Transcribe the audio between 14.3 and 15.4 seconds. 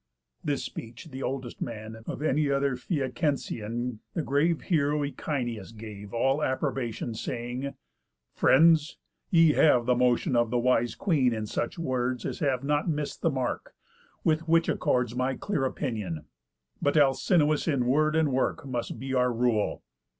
which accords My